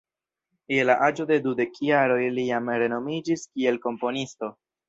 [0.75, 4.55] Je la aĝo de dudek jaroj li jam renomiĝis kiel komponisto.